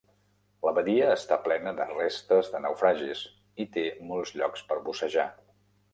La 0.67 0.71
badia 0.77 1.09
està 1.17 1.37
plena 1.49 1.73
de 1.81 1.87
restes 1.91 2.49
de 2.55 2.63
naufragis 2.65 3.23
i 3.67 3.69
té 3.77 3.87
molts 4.13 4.37
llocs 4.43 4.65
per 4.73 4.83
bussejar. 4.89 5.29